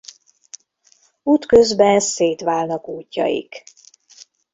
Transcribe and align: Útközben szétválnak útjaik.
Útközben 1.23 1.99
szétválnak 1.99 2.87
útjaik. 2.87 3.63